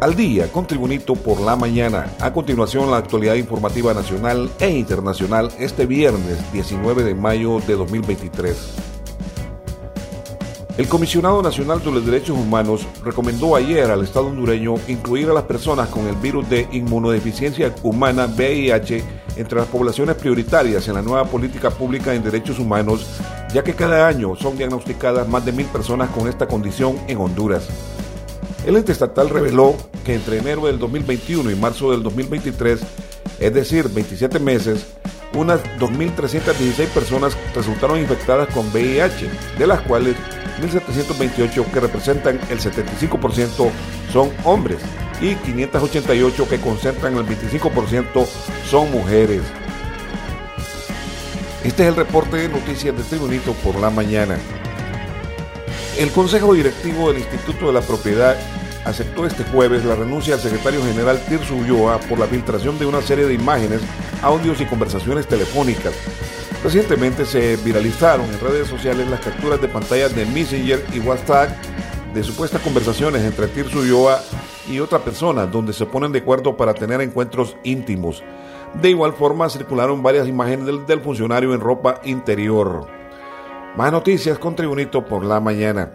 al 0.00 0.16
día 0.16 0.50
con 0.50 0.66
Tribunito 0.66 1.14
por 1.14 1.40
la 1.40 1.56
mañana. 1.56 2.10
A 2.20 2.32
continuación, 2.32 2.90
la 2.90 2.96
actualidad 2.96 3.34
informativa 3.34 3.92
nacional 3.92 4.50
e 4.58 4.70
internacional 4.70 5.50
este 5.58 5.84
viernes 5.84 6.52
19 6.52 7.04
de 7.04 7.14
mayo 7.14 7.60
de 7.60 7.74
2023. 7.74 8.76
El 10.78 10.88
Comisionado 10.88 11.42
Nacional 11.42 11.84
de 11.84 11.90
los 11.90 12.06
Derechos 12.06 12.38
Humanos 12.38 12.86
recomendó 13.04 13.54
ayer 13.54 13.90
al 13.90 14.02
Estado 14.02 14.28
hondureño 14.28 14.76
incluir 14.88 15.28
a 15.28 15.34
las 15.34 15.44
personas 15.44 15.90
con 15.90 16.06
el 16.06 16.16
virus 16.16 16.48
de 16.48 16.66
inmunodeficiencia 16.72 17.74
humana 17.82 18.24
VIH 18.24 19.04
entre 19.36 19.58
las 19.58 19.68
poblaciones 19.68 20.16
prioritarias 20.16 20.88
en 20.88 20.94
la 20.94 21.02
nueva 21.02 21.26
política 21.26 21.70
pública 21.70 22.14
en 22.14 22.22
derechos 22.22 22.58
humanos, 22.58 23.20
ya 23.52 23.62
que 23.62 23.74
cada 23.74 24.08
año 24.08 24.34
son 24.36 24.56
diagnosticadas 24.56 25.28
más 25.28 25.44
de 25.44 25.52
mil 25.52 25.66
personas 25.66 26.08
con 26.08 26.26
esta 26.26 26.48
condición 26.48 26.96
en 27.06 27.18
Honduras. 27.18 27.68
El 28.66 28.76
ente 28.76 28.92
estatal 28.92 29.30
reveló 29.30 29.74
que 30.04 30.14
entre 30.14 30.38
enero 30.38 30.66
del 30.66 30.78
2021 30.78 31.50
y 31.50 31.56
marzo 31.56 31.92
del 31.92 32.02
2023, 32.02 32.80
es 33.40 33.54
decir, 33.54 33.88
27 33.88 34.38
meses, 34.38 34.86
unas 35.34 35.62
2.316 35.78 36.88
personas 36.88 37.36
resultaron 37.54 37.98
infectadas 37.98 38.52
con 38.52 38.68
VIH, 38.68 39.30
de 39.58 39.66
las 39.66 39.80
cuales 39.82 40.16
1.728 40.60 41.70
que 41.72 41.80
representan 41.80 42.40
el 42.50 42.58
75% 42.60 43.70
son 44.12 44.30
hombres 44.44 44.78
y 45.22 45.34
588 45.36 46.48
que 46.48 46.60
concentran 46.60 47.16
el 47.16 47.24
25% 47.24 48.26
son 48.68 48.90
mujeres. 48.90 49.42
Este 51.64 51.82
es 51.82 51.88
el 51.88 51.96
reporte 51.96 52.36
de 52.36 52.48
noticias 52.48 52.96
de 52.96 53.02
Tribunito 53.04 53.52
por 53.54 53.76
la 53.76 53.90
mañana. 53.90 54.38
El 55.98 56.10
Consejo 56.12 56.54
Directivo 56.54 57.08
del 57.08 57.18
Instituto 57.18 57.66
de 57.66 57.72
la 57.74 57.80
Propiedad 57.82 58.36
aceptó 58.84 59.26
este 59.26 59.44
jueves 59.44 59.84
la 59.84 59.96
renuncia 59.96 60.34
al 60.34 60.40
secretario 60.40 60.82
general 60.82 61.20
Tirso 61.28 61.54
Ulloa 61.54 61.98
por 62.00 62.18
la 62.18 62.26
filtración 62.26 62.78
de 62.78 62.86
una 62.86 63.02
serie 63.02 63.26
de 63.26 63.34
imágenes, 63.34 63.82
audios 64.22 64.60
y 64.60 64.66
conversaciones 64.66 65.26
telefónicas. 65.26 65.92
Recientemente 66.62 67.26
se 67.26 67.56
viralizaron 67.56 68.26
en 68.26 68.40
redes 68.40 68.68
sociales 68.68 69.08
las 69.08 69.20
capturas 69.20 69.60
de 69.60 69.68
pantallas 69.68 70.14
de 70.14 70.26
Messenger 70.26 70.84
y 70.94 71.00
WhatsApp 71.00 71.50
de 72.14 72.22
supuestas 72.22 72.62
conversaciones 72.62 73.22
entre 73.22 73.48
Tirso 73.48 73.80
Ulloa 73.80 74.20
y 74.70 74.80
otra 74.80 75.00
persona, 75.00 75.46
donde 75.46 75.72
se 75.72 75.86
ponen 75.86 76.12
de 76.12 76.20
acuerdo 76.20 76.56
para 76.56 76.74
tener 76.74 77.00
encuentros 77.00 77.56
íntimos. 77.62 78.22
De 78.80 78.90
igual 78.90 79.12
forma, 79.12 79.48
circularon 79.50 80.02
varias 80.02 80.28
imágenes 80.28 80.66
del, 80.66 80.86
del 80.86 81.00
funcionario 81.00 81.52
en 81.54 81.60
ropa 81.60 82.00
interior. 82.04 82.99
Más 83.76 83.92
noticias 83.92 84.36
con 84.38 84.56
Tribunito 84.56 85.04
por 85.04 85.24
la 85.24 85.38
mañana. 85.38 85.90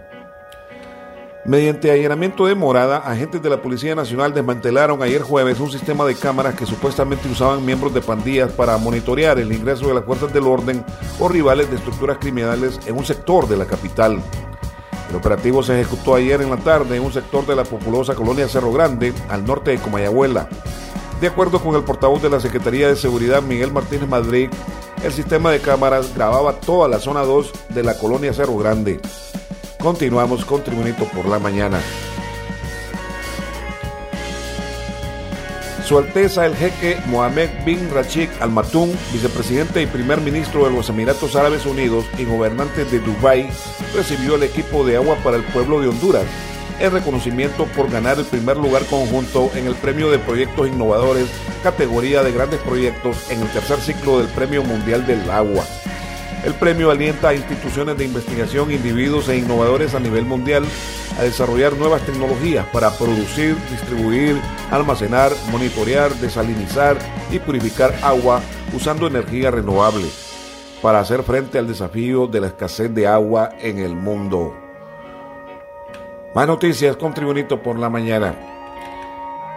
Mediante 1.43 1.91
allanamiento 1.91 2.45
de 2.45 2.55
morada, 2.55 2.97
agentes 2.97 3.41
de 3.41 3.49
la 3.49 3.61
Policía 3.61 3.93
Nacional 3.93 4.33
desmantelaron 4.33 5.03
ayer 5.03 5.21
jueves 5.21 5.59
un 5.59 5.69
sistema 5.69 6.05
de 6.05 6.15
cámaras 6.15 6.55
que 6.55 6.65
supuestamente 6.65 7.27
usaban 7.27 7.65
miembros 7.65 7.93
de 7.93 8.01
pandillas 8.01 8.51
para 8.53 8.77
monitorear 8.77 9.39
el 9.39 9.51
ingreso 9.51 9.89
de 9.89 9.93
las 9.93 10.05
fuerzas 10.05 10.33
del 10.33 10.47
orden 10.47 10.85
o 11.19 11.27
rivales 11.27 11.69
de 11.69 11.75
estructuras 11.75 12.17
criminales 12.17 12.79
en 12.85 12.97
un 12.97 13.05
sector 13.05 13.45
de 13.47 13.57
la 13.57 13.65
capital. 13.65 14.23
El 15.09 15.15
operativo 15.17 15.61
se 15.61 15.79
ejecutó 15.79 16.15
ayer 16.15 16.41
en 16.41 16.49
la 16.49 16.57
tarde 16.57 16.95
en 16.95 17.03
un 17.03 17.11
sector 17.11 17.45
de 17.45 17.57
la 17.57 17.65
populosa 17.65 18.15
colonia 18.15 18.47
Cerro 18.47 18.71
Grande, 18.71 19.13
al 19.29 19.45
norte 19.45 19.71
de 19.71 19.79
Comayagüela. 19.79 20.47
De 21.19 21.27
acuerdo 21.27 21.61
con 21.61 21.75
el 21.75 21.83
portavoz 21.83 22.21
de 22.21 22.29
la 22.29 22.39
Secretaría 22.39 22.87
de 22.87 22.95
Seguridad, 22.95 23.41
Miguel 23.41 23.71
Martínez 23.71 24.07
Madrid, 24.09 24.49
el 25.03 25.11
sistema 25.11 25.51
de 25.51 25.59
cámaras 25.59 26.13
grababa 26.15 26.53
toda 26.53 26.87
la 26.87 26.99
zona 26.99 27.21
2 27.21 27.51
de 27.69 27.83
la 27.83 27.97
colonia 27.97 28.33
Cerro 28.33 28.57
Grande. 28.57 28.99
Continuamos 29.79 30.45
con 30.45 30.63
Tribunito 30.63 31.05
por 31.05 31.27
la 31.27 31.39
mañana. 31.39 31.79
Su 35.85 35.99
Alteza 35.99 36.47
el 36.47 36.55
jeque 36.55 36.97
Mohamed 37.05 37.63
bin 37.63 37.91
Rashid 37.93 38.29
Al 38.39 38.49
Maktoum, 38.49 38.89
vicepresidente 39.13 39.83
y 39.83 39.85
primer 39.85 40.19
ministro 40.19 40.65
de 40.65 40.71
los 40.71 40.89
Emiratos 40.89 41.35
Árabes 41.35 41.67
Unidos 41.67 42.05
y 42.17 42.25
gobernante 42.25 42.85
de 42.85 42.99
Dubái, 42.99 43.47
recibió 43.93 44.35
el 44.35 44.43
equipo 44.43 44.83
de 44.83 44.95
agua 44.95 45.15
para 45.23 45.37
el 45.37 45.43
pueblo 45.43 45.79
de 45.81 45.89
Honduras 45.89 46.25
en 46.79 46.91
reconocimiento 46.91 47.65
por 47.75 47.89
ganar 47.89 48.19
el 48.19 48.25
primer 48.25 48.57
lugar 48.57 48.85
conjunto 48.85 49.51
en 49.55 49.67
el 49.67 49.75
Premio 49.75 50.11
de 50.11 50.19
Proyectos 50.19 50.67
Innovadores, 50.67 51.27
categoría 51.63 52.23
de 52.23 52.31
grandes 52.31 52.59
proyectos 52.61 53.29
en 53.31 53.41
el 53.41 53.47
tercer 53.49 53.79
ciclo 53.79 54.19
del 54.19 54.27
Premio 54.27 54.63
Mundial 54.63 55.05
del 55.05 55.29
Agua. 55.29 55.63
El 56.43 56.53
premio 56.53 56.91
alienta 56.91 57.29
a 57.29 57.33
instituciones 57.33 57.97
de 57.97 58.05
investigación, 58.05 58.71
individuos 58.71 59.29
e 59.29 59.37
innovadores 59.37 59.95
a 59.95 59.99
nivel 59.99 60.25
mundial 60.25 60.63
a 61.17 61.23
desarrollar 61.23 61.73
nuevas 61.73 62.03
tecnologías 62.03 62.67
para 62.67 62.91
producir, 62.91 63.55
distribuir, 63.71 64.39
almacenar, 64.69 65.31
monitorear, 65.51 66.13
desalinizar 66.15 66.97
y 67.31 67.39
purificar 67.39 67.95
agua 68.03 68.41
usando 68.73 69.07
energía 69.07 69.49
renovable 69.49 70.07
para 70.83 70.99
hacer 70.99 71.23
frente 71.23 71.57
al 71.57 71.67
desafío 71.67 72.27
de 72.27 72.41
la 72.41 72.47
escasez 72.47 72.93
de 72.93 73.07
agua 73.07 73.49
en 73.59 73.79
el 73.79 73.95
mundo. 73.95 74.64
Más 76.35 76.47
noticias 76.47 76.97
con 76.97 77.13
Tribunito 77.13 77.63
por 77.63 77.79
la 77.79 77.89
mañana. 77.89 78.35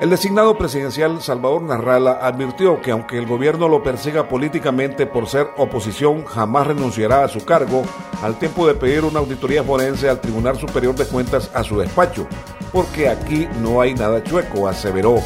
El 0.01 0.11
designado 0.11 0.57
presidencial 0.57 1.21
Salvador 1.21 1.61
Narrala 1.63 2.21
advirtió 2.23 2.81
que 2.81 2.93
aunque 2.93 3.19
el 3.19 3.27
gobierno 3.27 3.69
lo 3.69 3.83
persiga 3.83 4.29
políticamente 4.29 5.05
por 5.05 5.27
ser 5.27 5.49
oposición, 5.57 6.25
jamás 6.25 6.69
renunciará 6.69 7.25
a 7.25 7.29
su 7.29 7.45
cargo 7.45 7.83
al 8.23 8.39
tiempo 8.39 8.65
de 8.65 8.75
pedir 8.75 9.05
una 9.05 9.19
auditoría 9.19 9.65
forense 9.65 10.09
al 10.09 10.21
Tribunal 10.21 10.57
Superior 10.57 10.95
de 10.95 11.07
Cuentas 11.07 11.51
a 11.53 11.65
su 11.65 11.77
despacho, 11.81 12.29
porque 12.71 13.09
aquí 13.09 13.49
no 13.61 13.81
hay 13.81 13.95
nada 13.95 14.23
chueco, 14.23 14.69
aseveró. 14.69 15.17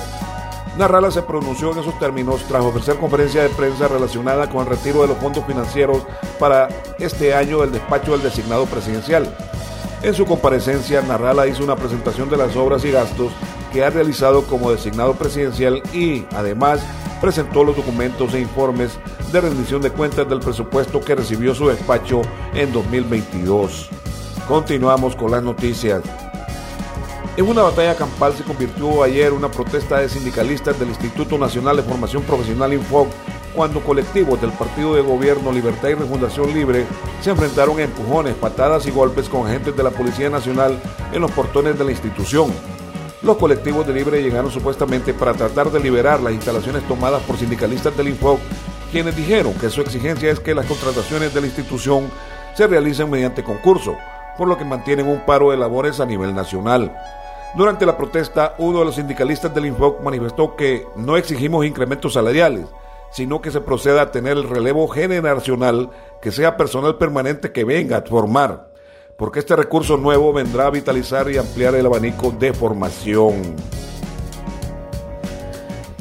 Narrala 0.79 1.11
se 1.11 1.21
pronunció 1.21 1.73
en 1.73 1.81
esos 1.81 1.99
términos 1.99 2.43
tras 2.49 2.65
ofrecer 2.65 2.97
conferencia 2.97 3.43
de 3.43 3.51
prensa 3.51 3.89
relacionada 3.89 4.49
con 4.49 4.63
el 4.63 4.69
retiro 4.69 5.03
de 5.03 5.09
los 5.09 5.19
fondos 5.19 5.45
financieros 5.45 6.03
para 6.39 6.69
este 6.99 7.35
año 7.35 7.61
del 7.61 7.73
despacho 7.73 8.13
del 8.13 8.23
designado 8.23 8.65
presidencial. 8.65 9.37
En 10.03 10.15
su 10.15 10.27
comparecencia, 10.27 11.01
Narrala 11.01 11.47
hizo 11.47 11.63
una 11.63 11.77
presentación 11.77 12.29
de 12.29 12.37
las 12.37 12.57
obras 12.57 12.85
y 12.85 12.91
gastos 12.91 13.33
que 13.73 13.85
ha 13.85 13.91
realizado 13.91 14.43
como 14.43 14.73
designado 14.73 15.15
presidencial 15.15 15.81
y, 15.93 16.27
además, 16.33 16.81
presentó 17.21 17.63
los 17.63 17.77
documentos 17.77 18.35
e 18.35 18.41
informes 18.41 18.99
de 19.31 19.41
rendición 19.41 19.81
de 19.81 19.91
cuentas 19.91 20.29
del 20.29 20.41
presupuesto 20.41 21.01
que 21.01 21.15
recibió 21.15 21.55
su 21.55 21.69
despacho 21.69 22.23
en 22.53 22.73
2022. 22.73 23.91
Continuamos 24.49 25.15
con 25.15 25.31
las 25.31 25.43
noticias. 25.45 26.03
En 27.37 27.47
una 27.47 27.63
batalla 27.63 27.95
campal 27.95 28.35
se 28.35 28.43
convirtió 28.43 29.05
ayer 29.05 29.33
una 29.33 29.53
protesta 29.53 30.01
de 30.01 30.09
sindicalistas 30.09 30.79
del 30.81 30.89
Instituto 30.89 31.39
Nacional 31.39 31.77
de 31.77 31.85
Formación 31.85 32.25
Profesional 32.25 32.73
Infoc 32.73 33.07
cuando 33.55 33.81
colectivos 33.81 34.41
del 34.41 34.53
Partido 34.53 34.95
de 34.95 35.03
Gobierno 35.03 35.53
Libertad 35.53 35.91
y 35.91 35.95
Refundación 35.95 36.53
Libre 36.53 36.87
se 37.21 37.31
enfrentaron 37.31 37.79
a 37.79 37.83
empujones, 37.83 38.35
patadas 38.35 38.87
y 38.87 38.91
golpes 38.91 39.29
con 39.29 39.47
agentes 39.47 39.77
de 39.77 39.83
la 39.83 39.91
Policía 39.91 40.31
Nacional 40.31 40.81
en 41.13 41.21
los 41.21 41.31
portones 41.33 41.79
de 41.79 41.85
la 41.85 41.91
institución. 41.91 42.53
Los 43.23 43.37
colectivos 43.37 43.87
de 43.87 43.93
Libre 43.93 44.23
llegaron 44.23 44.51
supuestamente 44.51 45.15
para 45.15 45.35
tratar 45.35 45.71
de 45.71 45.81
liberar 45.81 46.21
las 46.21 46.33
instalaciones 46.33 46.83
tomadas 46.89 47.23
por 47.23 47.37
sindicalistas 47.37 47.97
del 47.97 48.09
Infoc, 48.09 48.41
quienes 48.91 49.15
dijeron 49.15 49.55
que 49.55 49.71
su 49.71 49.81
exigencia 49.81 50.31
es 50.31 50.41
que 50.41 50.55
las 50.55 50.67
contrataciones 50.67 51.33
de 51.33 51.41
la 51.41 51.47
institución 51.47 52.11
se 52.55 52.67
realicen 52.67 53.09
mediante 53.09 53.45
concurso, 53.45 53.97
por 54.37 54.49
lo 54.49 54.57
que 54.59 54.65
mantienen 54.65 55.07
un 55.07 55.21
paro 55.21 55.51
de 55.51 55.57
labores 55.57 56.01
a 56.01 56.07
nivel 56.07 56.35
nacional. 56.35 56.93
Durante 57.55 57.87
la 57.87 57.97
protesta, 57.97 58.55
uno 58.59 58.81
de 58.81 58.87
los 58.87 58.95
sindicalistas 58.95 59.55
del 59.55 59.67
Infoc 59.67 60.03
manifestó 60.03 60.57
que 60.57 60.87
no 60.97 61.17
exigimos 61.17 61.65
incrementos 61.65 62.15
salariales, 62.15 62.67
sino 63.13 63.41
que 63.41 63.51
se 63.51 63.61
proceda 63.61 64.03
a 64.03 64.11
tener 64.11 64.37
el 64.37 64.49
relevo 64.49 64.89
generacional, 64.89 65.91
que 66.21 66.33
sea 66.33 66.57
personal 66.57 66.97
permanente 66.97 67.53
que 67.53 67.65
venga 67.65 67.99
a 67.99 68.03
formar, 68.03 68.71
porque 69.17 69.41
este 69.41 69.55
recurso 69.55 69.97
nuevo 69.97 70.33
vendrá 70.33 70.67
a 70.67 70.71
vitalizar 70.71 71.31
y 71.31 71.37
ampliar 71.37 71.75
el 71.75 71.87
abanico 71.87 72.31
de 72.33 72.53
formación. 72.53 73.55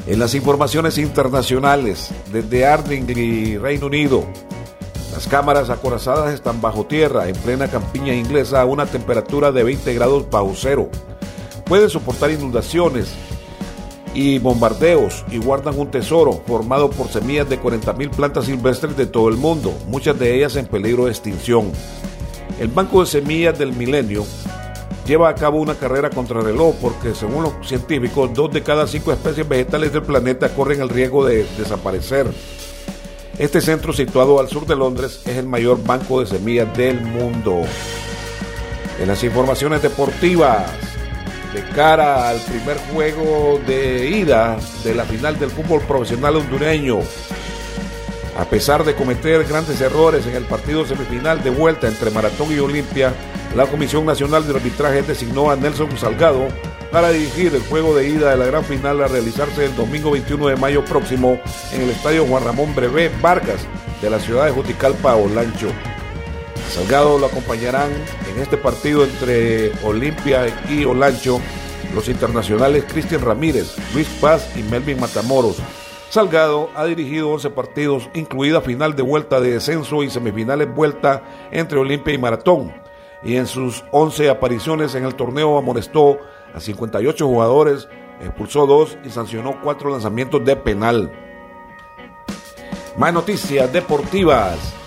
En 0.06 0.18
las 0.18 0.34
informaciones 0.34 0.98
internacionales, 0.98 2.10
desde 2.32 2.66
Arding 2.66 3.06
y 3.16 3.58
Reino 3.58 3.86
Unido, 3.86 4.24
las 5.12 5.28
cámaras 5.28 5.68
acorazadas 5.70 6.32
están 6.32 6.60
bajo 6.60 6.86
tierra, 6.86 7.28
en 7.28 7.36
plena 7.36 7.68
campiña 7.68 8.14
inglesa, 8.14 8.62
a 8.62 8.64
una 8.64 8.86
temperatura 8.86 9.52
de 9.52 9.62
20 9.62 9.94
grados 9.94 10.28
bajo 10.30 10.54
cero. 10.56 10.88
Pueden 11.66 11.90
soportar 11.90 12.30
inundaciones, 12.30 13.14
y 14.14 14.38
bombardeos 14.38 15.24
y 15.30 15.38
guardan 15.38 15.78
un 15.78 15.90
tesoro 15.90 16.42
formado 16.46 16.90
por 16.90 17.08
semillas 17.08 17.48
de 17.48 17.60
40.000 17.60 18.10
plantas 18.10 18.46
silvestres 18.46 18.96
de 18.96 19.06
todo 19.06 19.28
el 19.28 19.36
mundo, 19.36 19.72
muchas 19.88 20.18
de 20.18 20.34
ellas 20.34 20.56
en 20.56 20.66
peligro 20.66 21.06
de 21.06 21.10
extinción. 21.10 21.72
El 22.60 22.68
Banco 22.68 23.00
de 23.00 23.06
Semillas 23.06 23.58
del 23.58 23.72
Milenio 23.72 24.24
lleva 25.06 25.28
a 25.28 25.34
cabo 25.34 25.58
una 25.58 25.74
carrera 25.74 26.10
contra 26.10 26.40
reloj 26.40 26.76
porque 26.80 27.14
según 27.14 27.44
los 27.44 27.52
científicos, 27.66 28.30
dos 28.34 28.52
de 28.52 28.62
cada 28.62 28.86
cinco 28.86 29.12
especies 29.12 29.48
vegetales 29.48 29.92
del 29.92 30.02
planeta 30.02 30.54
corren 30.54 30.80
el 30.80 30.88
riesgo 30.88 31.24
de 31.24 31.46
desaparecer. 31.58 32.30
Este 33.38 33.60
centro 33.60 33.92
situado 33.92 34.38
al 34.38 34.48
sur 34.48 34.66
de 34.66 34.76
Londres 34.76 35.22
es 35.24 35.36
el 35.36 35.46
mayor 35.46 35.82
banco 35.82 36.20
de 36.20 36.26
semillas 36.26 36.76
del 36.76 37.00
mundo. 37.00 37.62
En 39.00 39.08
las 39.08 39.24
informaciones 39.24 39.82
deportivas, 39.82 40.70
de 41.52 41.62
cara 41.74 42.28
al 42.28 42.40
primer 42.40 42.78
juego 42.92 43.60
de 43.66 44.08
ida 44.08 44.56
de 44.84 44.94
la 44.94 45.04
final 45.04 45.38
del 45.38 45.50
fútbol 45.50 45.82
profesional 45.82 46.36
hondureño. 46.36 47.00
A 48.38 48.44
pesar 48.46 48.84
de 48.84 48.94
cometer 48.94 49.44
grandes 49.44 49.80
errores 49.80 50.26
en 50.26 50.34
el 50.34 50.44
partido 50.44 50.86
semifinal 50.86 51.42
de 51.42 51.50
vuelta 51.50 51.86
entre 51.86 52.10
Maratón 52.10 52.52
y 52.52 52.58
Olimpia, 52.58 53.12
la 53.54 53.66
Comisión 53.66 54.06
Nacional 54.06 54.46
de 54.46 54.54
Arbitraje 54.54 55.02
designó 55.02 55.50
a 55.50 55.56
Nelson 55.56 55.98
Salgado 55.98 56.48
para 56.90 57.10
dirigir 57.10 57.54
el 57.54 57.62
juego 57.62 57.94
de 57.94 58.08
ida 58.08 58.30
de 58.30 58.36
la 58.36 58.46
gran 58.46 58.64
final 58.64 59.02
a 59.02 59.08
realizarse 59.08 59.66
el 59.66 59.76
domingo 59.76 60.10
21 60.10 60.48
de 60.48 60.56
mayo 60.56 60.84
próximo 60.84 61.38
en 61.72 61.82
el 61.82 61.90
Estadio 61.90 62.26
Juan 62.26 62.44
Ramón 62.44 62.74
Brevé 62.74 63.10
Vargas 63.20 63.66
de 64.00 64.10
la 64.10 64.18
ciudad 64.18 64.46
de 64.46 64.52
Juticalpa, 64.52 65.14
Olancho. 65.16 65.68
Salgado 66.72 67.18
lo 67.18 67.26
acompañarán 67.26 67.90
en 68.30 68.40
este 68.40 68.56
partido 68.56 69.04
entre 69.04 69.72
Olimpia 69.84 70.46
y 70.70 70.86
Olancho 70.86 71.38
los 71.94 72.08
internacionales 72.08 72.86
Cristian 72.88 73.20
Ramírez, 73.20 73.76
Luis 73.92 74.08
Paz 74.22 74.50
y 74.56 74.62
Melvin 74.62 74.98
Matamoros. 74.98 75.58
Salgado 76.08 76.70
ha 76.74 76.86
dirigido 76.86 77.28
11 77.28 77.50
partidos, 77.50 78.08
incluida 78.14 78.62
final 78.62 78.96
de 78.96 79.02
vuelta 79.02 79.38
de 79.38 79.52
descenso 79.52 80.02
y 80.02 80.08
semifinales 80.08 80.74
vuelta 80.74 81.22
entre 81.50 81.78
Olimpia 81.78 82.14
y 82.14 82.18
Maratón. 82.18 82.72
Y 83.22 83.36
en 83.36 83.46
sus 83.46 83.84
11 83.90 84.30
apariciones 84.30 84.94
en 84.94 85.04
el 85.04 85.14
torneo 85.14 85.58
amonestó 85.58 86.20
a 86.54 86.60
58 86.60 87.26
jugadores, 87.26 87.86
expulsó 88.22 88.66
dos 88.66 88.96
y 89.04 89.10
sancionó 89.10 89.60
cuatro 89.62 89.90
lanzamientos 89.90 90.42
de 90.42 90.56
penal. 90.56 91.12
Más 92.96 93.12
noticias 93.12 93.70
deportivas. 93.70 94.81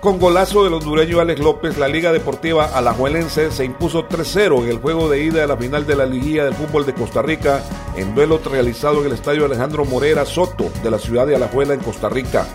Con 0.00 0.18
golazo 0.18 0.64
del 0.64 0.72
hondureño 0.72 1.20
Alex 1.20 1.40
López, 1.40 1.76
la 1.76 1.86
Liga 1.86 2.10
Deportiva 2.10 2.64
Alajuelense 2.64 3.50
se 3.50 3.66
impuso 3.66 4.08
3-0 4.08 4.62
en 4.62 4.70
el 4.70 4.78
juego 4.78 5.10
de 5.10 5.22
ida 5.22 5.42
de 5.42 5.46
la 5.46 5.58
final 5.58 5.86
de 5.86 5.94
la 5.94 6.06
Liguilla 6.06 6.46
del 6.46 6.54
Fútbol 6.54 6.86
de 6.86 6.94
Costa 6.94 7.20
Rica, 7.20 7.62
en 7.96 8.14
duelo 8.14 8.40
realizado 8.42 9.00
en 9.00 9.08
el 9.08 9.12
estadio 9.12 9.44
Alejandro 9.44 9.84
Morera 9.84 10.24
Soto 10.24 10.70
de 10.82 10.90
la 10.90 10.98
ciudad 10.98 11.26
de 11.26 11.36
Alajuela 11.36 11.74
en 11.74 11.80
Costa 11.80 12.08
Rica. 12.08 12.46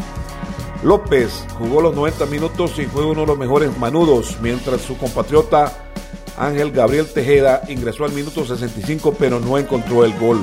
López 0.82 1.46
jugó 1.60 1.82
los 1.82 1.94
90 1.94 2.26
minutos 2.26 2.80
y 2.80 2.86
fue 2.86 3.06
uno 3.06 3.22
de 3.22 3.28
los 3.28 3.38
mejores 3.38 3.78
manudos, 3.78 4.38
mientras 4.42 4.82
su 4.82 4.98
compatriota 4.98 5.72
Ángel 6.40 6.72
Gabriel 6.72 7.06
Tejeda 7.14 7.62
ingresó 7.68 8.06
al 8.06 8.12
minuto 8.12 8.44
65 8.44 9.14
pero 9.20 9.40
no 9.40 9.60
encontró 9.60 10.04
el 10.04 10.18
gol. 10.18 10.40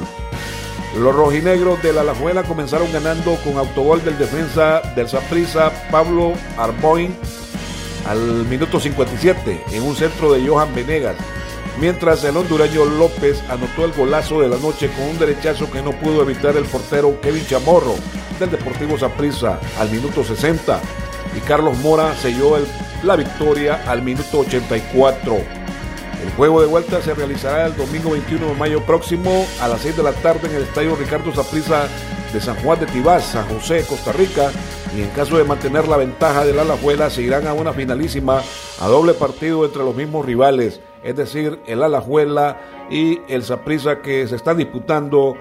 Los 0.96 1.14
rojinegros 1.14 1.82
de 1.82 1.92
la 1.92 2.02
Alajuela 2.02 2.42
comenzaron 2.42 2.92
ganando 2.92 3.36
con 3.36 3.56
autogol 3.56 4.04
del 4.04 4.18
defensa 4.18 4.82
del 4.94 5.08
Saprissa 5.08 5.72
Pablo 5.90 6.34
Arboin 6.58 7.16
al 8.06 8.44
minuto 8.46 8.78
57 8.78 9.64
en 9.72 9.82
un 9.82 9.96
centro 9.96 10.32
de 10.32 10.46
Johan 10.46 10.74
Venegas, 10.74 11.16
mientras 11.80 12.22
el 12.24 12.36
hondureño 12.36 12.84
López 12.84 13.42
anotó 13.48 13.86
el 13.86 13.92
golazo 13.92 14.42
de 14.42 14.48
la 14.48 14.58
noche 14.58 14.90
con 14.90 15.08
un 15.08 15.18
derechazo 15.18 15.70
que 15.70 15.80
no 15.80 15.92
pudo 15.92 16.22
evitar 16.22 16.56
el 16.56 16.64
portero 16.64 17.18
Kevin 17.22 17.46
Chamorro 17.46 17.94
del 18.38 18.50
Deportivo 18.50 18.98
Saprissa 18.98 19.58
al 19.78 19.90
minuto 19.90 20.22
60 20.22 20.78
y 21.34 21.40
Carlos 21.40 21.78
Mora 21.78 22.14
selló 22.16 22.58
la 23.02 23.16
victoria 23.16 23.82
al 23.86 24.02
minuto 24.02 24.40
84. 24.40 25.61
El 26.22 26.30
juego 26.34 26.60
de 26.60 26.68
vuelta 26.68 27.02
se 27.02 27.14
realizará 27.14 27.66
el 27.66 27.76
domingo 27.76 28.10
21 28.10 28.46
de 28.46 28.54
mayo 28.54 28.80
próximo 28.86 29.44
a 29.60 29.66
las 29.66 29.80
6 29.80 29.96
de 29.96 30.02
la 30.04 30.12
tarde 30.12 30.48
en 30.48 30.54
el 30.54 30.62
Estadio 30.62 30.94
Ricardo 30.94 31.32
Zaprisa 31.32 31.88
de 32.32 32.40
San 32.40 32.56
Juan 32.62 32.78
de 32.78 32.86
Tibás, 32.86 33.24
San 33.24 33.46
José, 33.48 33.84
Costa 33.88 34.12
Rica. 34.12 34.50
Y 34.96 35.02
en 35.02 35.10
caso 35.10 35.36
de 35.36 35.44
mantener 35.44 35.88
la 35.88 35.96
ventaja 35.96 36.44
de 36.44 36.52
la 36.52 36.62
Alajuela, 36.62 37.10
se 37.10 37.22
irán 37.22 37.46
a 37.48 37.54
una 37.54 37.72
finalísima 37.72 38.40
a 38.80 38.86
doble 38.86 39.14
partido 39.14 39.64
entre 39.64 39.82
los 39.82 39.96
mismos 39.96 40.24
rivales, 40.24 40.80
es 41.02 41.16
decir, 41.16 41.60
el 41.66 41.82
Alajuela 41.82 42.60
y 42.88 43.20
el 43.28 43.42
Zaprisa 43.42 44.00
que 44.00 44.26
se 44.28 44.36
están 44.36 44.58
disputando 44.58 45.36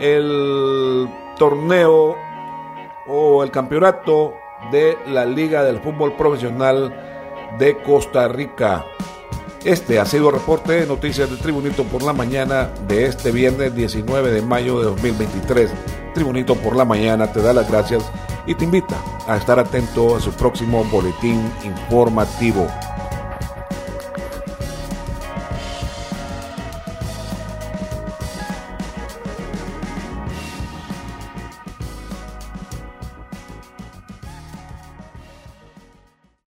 el 0.00 1.08
torneo 1.38 2.16
o 3.06 3.44
el 3.44 3.50
campeonato 3.50 4.34
de 4.72 4.98
la 5.06 5.24
Liga 5.24 5.62
del 5.62 5.80
Fútbol 5.80 6.14
Profesional 6.14 6.92
de 7.58 7.76
Costa 7.82 8.26
Rica. 8.28 8.84
Este 9.66 9.98
ha 9.98 10.06
sido 10.06 10.28
el 10.28 10.36
reporte 10.36 10.74
de 10.74 10.86
noticias 10.86 11.28
de 11.28 11.36
Tribunito 11.38 11.82
por 11.82 12.00
la 12.04 12.12
mañana 12.12 12.70
de 12.86 13.06
este 13.06 13.32
viernes 13.32 13.74
19 13.74 14.30
de 14.30 14.40
mayo 14.40 14.78
de 14.78 14.84
2023. 14.84 15.72
Tribunito 16.14 16.54
por 16.54 16.76
la 16.76 16.84
mañana 16.84 17.32
te 17.32 17.42
da 17.42 17.52
las 17.52 17.68
gracias 17.68 18.04
y 18.46 18.54
te 18.54 18.62
invita 18.62 18.94
a 19.26 19.36
estar 19.36 19.58
atento 19.58 20.14
a 20.14 20.20
su 20.20 20.30
próximo 20.30 20.84
boletín 20.84 21.50
informativo. 21.64 22.68